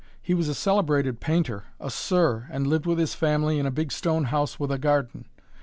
[0.19, 3.91] He was a celebrated painter, a 'Sir,' and lived with his family in a big
[3.91, 5.25] stone house with a garden.